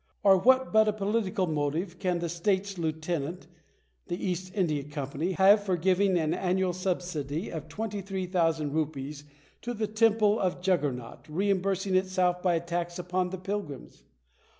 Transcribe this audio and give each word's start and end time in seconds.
Or 0.23 0.35
what 0.35 0.73
but 0.73 0.87
a 0.87 0.93
political 0.93 1.45
motive 1.45 1.99
can 1.99 2.17
that 2.21 2.29
States' 2.29 2.79
lieutenant— 2.79 3.45
the 4.07 4.17
East 4.19 4.51
India 4.55 4.83
Company— 4.83 5.33
have 5.33 5.63
for 5.63 5.77
giving 5.77 6.17
an 6.17 6.33
annual 6.33 6.73
subsidy 6.73 7.51
of 7.51 7.69
23,000 7.69 8.71
rupees 8.73 9.25
to 9.61 9.75
the 9.75 9.85
temple 9.85 10.39
of 10.39 10.59
Juggernaut, 10.59 11.29
reimbursing 11.29 11.93
itself 11.95 12.41
by 12.41 12.55
a 12.55 12.59
tax 12.59 12.97
upon 12.97 13.29
the 13.29 13.37
pilgrims 13.37 14.01